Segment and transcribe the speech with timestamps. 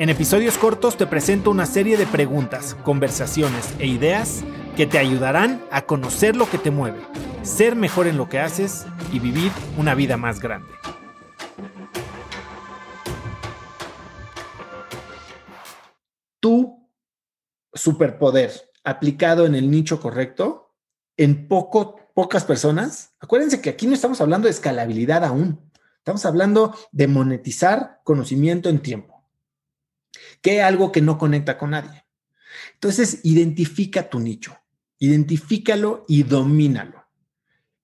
[0.00, 4.42] En episodios cortos te presento una serie de preguntas, conversaciones e ideas
[4.74, 7.02] que te ayudarán a conocer lo que te mueve,
[7.42, 10.72] ser mejor en lo que haces y vivir una vida más grande.
[16.40, 16.88] Tu
[17.74, 20.78] superpoder aplicado en el nicho correcto,
[21.18, 26.74] en poco, pocas personas, acuérdense que aquí no estamos hablando de escalabilidad aún, estamos hablando
[26.90, 29.19] de monetizar conocimiento en tiempo
[30.40, 32.04] que algo que no conecta con nadie.
[32.74, 34.56] Entonces, identifica tu nicho,
[34.98, 37.06] identifícalo y domínalo.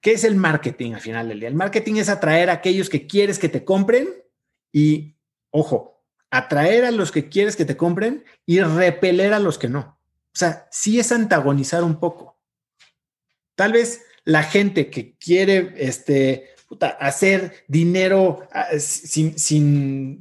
[0.00, 1.48] ¿Qué es el marketing al final del día?
[1.48, 4.08] El marketing es atraer a aquellos que quieres que te compren
[4.72, 5.16] y,
[5.50, 9.80] ojo, atraer a los que quieres que te compren y repeler a los que no.
[9.80, 12.38] O sea, sí es antagonizar un poco.
[13.54, 16.50] Tal vez la gente que quiere este,
[17.00, 19.38] hacer dinero ah, sin,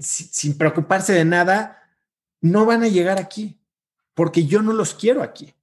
[0.01, 1.84] sin preocuparse de nada,
[2.45, 3.59] no van a llegar aquí,
[4.13, 5.55] porque yo no los quiero aquí.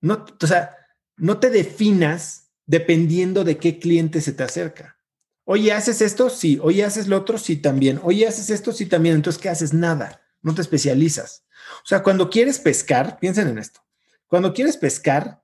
[0.00, 0.76] No, o sea,
[1.16, 4.98] no te definas dependiendo de qué cliente se te acerca.
[5.44, 6.28] Oye, ¿haces esto?
[6.28, 6.58] Sí.
[6.60, 7.38] Oye, ¿haces lo otro?
[7.38, 8.00] Sí, también.
[8.02, 8.72] Oye, ¿haces esto?
[8.72, 9.14] Sí, también.
[9.14, 9.72] Entonces, ¿qué haces?
[9.72, 10.20] Nada.
[10.42, 11.44] No te especializas.
[11.84, 13.80] O sea, cuando quieres pescar, piensen en esto.
[14.26, 15.42] Cuando quieres pescar,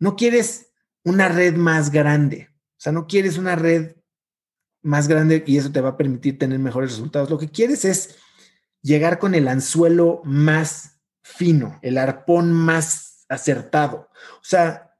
[0.00, 0.72] no quieres
[1.04, 2.50] una red más grande.
[2.72, 3.94] O sea, no quieres una red
[4.82, 7.30] más grande y eso te va a permitir tener mejores resultados.
[7.30, 8.16] Lo que quieres es
[8.82, 14.08] llegar con el anzuelo más fino, el arpón más acertado.
[14.34, 14.94] O sea,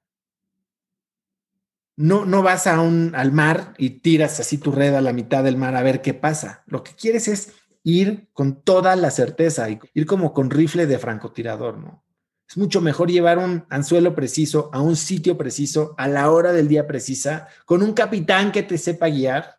[1.97, 5.43] no, no vas a un, al mar y tiras así tu red a la mitad
[5.45, 6.63] del mar a ver qué pasa.
[6.67, 11.79] Lo que quieres es ir con toda la certeza, ir como con rifle de francotirador,
[11.79, 12.05] ¿no?
[12.49, 16.69] Es mucho mejor llevar un anzuelo preciso a un sitio preciso, a la hora del
[16.69, 19.59] día precisa, con un capitán que te sepa guiar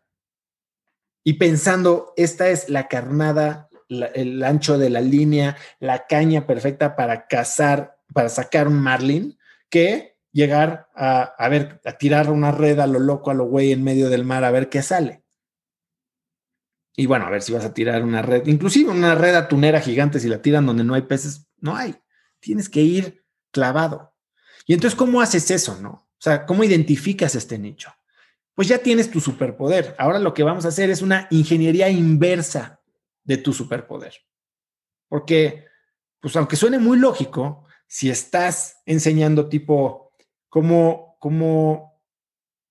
[1.23, 7.27] y pensando, esta es la carnada el ancho de la línea, la caña perfecta para
[7.27, 9.37] cazar, para sacar un marlin,
[9.69, 13.83] que llegar a, ver, a tirar una red a lo loco, a lo güey en
[13.83, 15.23] medio del mar, a ver qué sale.
[16.95, 20.19] Y bueno, a ver si vas a tirar una red, inclusive una red atunera gigante,
[20.19, 21.95] si la tiran donde no hay peces, no hay.
[22.39, 24.15] Tienes que ir clavado.
[24.65, 25.89] Y entonces, ¿cómo haces eso, no?
[25.89, 27.91] O sea, ¿cómo identificas este nicho?
[28.55, 29.95] Pues ya tienes tu superpoder.
[29.99, 32.76] Ahora lo que vamos a hacer es una ingeniería inversa
[33.27, 34.13] de tu superpoder.
[35.07, 35.65] Porque,
[36.19, 40.11] pues aunque suene muy lógico, si estás enseñando tipo
[40.49, 42.01] cómo, cómo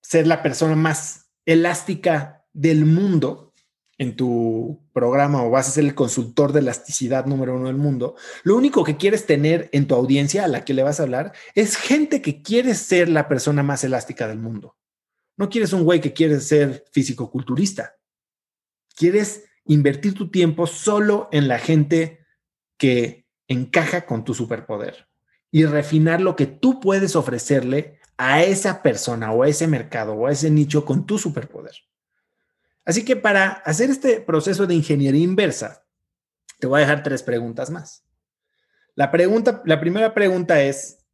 [0.03, 3.53] ser la persona más elástica del mundo
[3.99, 8.15] en tu programa o vas a ser el consultor de elasticidad número uno del mundo,
[8.43, 11.33] lo único que quieres tener en tu audiencia a la que le vas a hablar
[11.55, 14.77] es gente que quiere ser la persona más elástica del mundo.
[15.39, 17.97] No quieres un güey que quiere ser físico-culturista.
[18.95, 22.25] Quieres invertir tu tiempo solo en la gente
[22.77, 25.09] que encaja con tu superpoder
[25.51, 30.27] y refinar lo que tú puedes ofrecerle a esa persona o a ese mercado o
[30.27, 31.75] a ese nicho con tu superpoder.
[32.85, 35.85] Así que para hacer este proceso de ingeniería inversa,
[36.59, 38.05] te voy a dejar tres preguntas más.
[38.95, 41.05] La, pregunta, la primera pregunta es,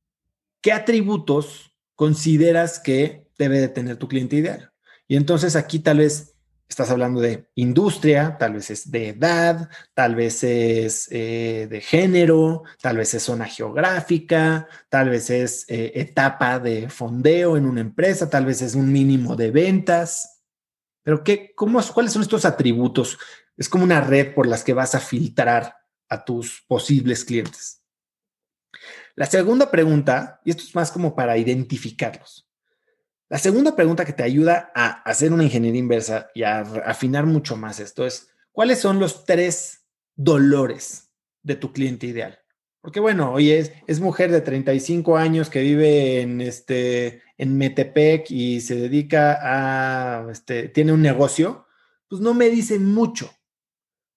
[0.60, 4.72] ¿qué atributos consideras que debe de tener tu cliente ideal?
[5.08, 6.31] Y entonces aquí tal vez
[6.72, 12.64] estás hablando de industria, tal vez es de edad, tal vez es eh, de género,
[12.80, 18.28] tal vez es zona geográfica, tal vez es eh, etapa de fondeo en una empresa,
[18.30, 20.42] tal vez es un mínimo de ventas.
[21.02, 23.18] Pero qué, cómo, ¿cuáles son estos atributos?
[23.56, 25.76] Es como una red por las que vas a filtrar
[26.08, 27.82] a tus posibles clientes.
[29.14, 32.48] La segunda pregunta, y esto es más como para identificarlos.
[33.32, 37.56] La segunda pregunta que te ayuda a hacer una ingeniería inversa y a afinar mucho
[37.56, 42.40] más esto es, ¿cuáles son los tres dolores de tu cliente ideal?
[42.82, 48.30] Porque bueno, oye, es, es mujer de 35 años que vive en, este, en Metepec
[48.30, 51.66] y se dedica a, este, tiene un negocio,
[52.10, 53.32] pues no me dice mucho.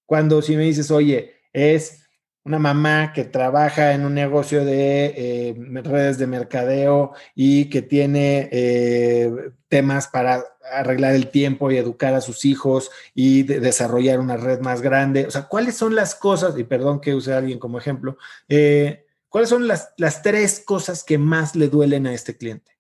[0.05, 2.04] Cuando si me dices, oye, es
[2.45, 8.47] una mamá que trabaja en un negocio de eh, redes de mercadeo y que tiene
[8.51, 14.59] eh, temas para arreglar el tiempo y educar a sus hijos y desarrollar una red
[14.61, 15.25] más grande.
[15.25, 18.17] O sea, ¿cuáles son las cosas, y perdón que use a alguien como ejemplo,
[18.47, 22.77] eh, cuáles son las, las tres cosas que más le duelen a este cliente?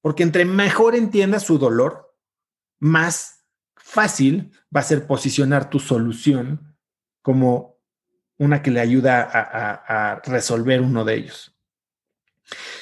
[0.00, 2.16] Porque entre mejor entiendas su dolor,
[2.80, 3.44] más
[3.76, 6.76] fácil va a ser posicionar tu solución
[7.22, 7.75] como
[8.38, 11.56] una que le ayuda a, resolver uno de ellos.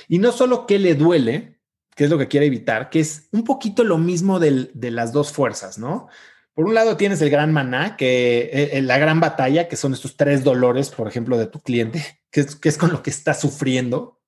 [0.09, 1.61] Y no solo que le duele,
[1.95, 5.33] que es lo que quiere evitar, que es un poquito lo mismo de las dos
[5.33, 6.09] fuerzas, ¿no?
[6.55, 9.93] Por un lado tienes el gran maná, que eh, eh, la gran batalla, que son
[9.93, 13.11] estos tres dolores, por ejemplo, de tu cliente, que es, que es con lo que
[13.11, 14.21] está sufriendo.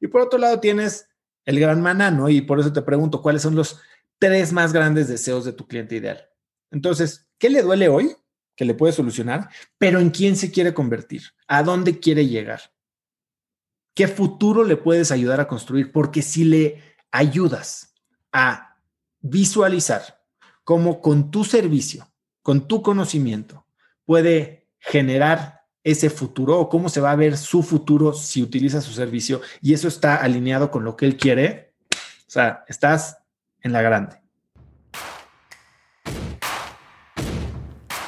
[0.00, 1.08] Y por otro lado tienes
[1.44, 2.28] el gran maná, ¿no?
[2.28, 3.80] Y por eso te pregunto, ¿cuáles son los
[4.18, 6.28] tres más grandes deseos de tu cliente ideal?
[6.70, 8.14] Entonces, ¿qué le duele hoy?
[8.64, 9.48] Le puede solucionar,
[9.78, 11.22] pero ¿en quién se quiere convertir?
[11.46, 12.72] ¿A dónde quiere llegar?
[13.94, 15.92] ¿Qué futuro le puedes ayudar a construir?
[15.92, 17.94] Porque si le ayudas
[18.32, 18.78] a
[19.20, 20.22] visualizar
[20.64, 22.10] cómo con tu servicio,
[22.42, 23.66] con tu conocimiento,
[24.04, 28.92] puede generar ese futuro o cómo se va a ver su futuro si utiliza su
[28.92, 33.18] servicio y eso está alineado con lo que él quiere, o sea, estás
[33.60, 34.21] en la grande.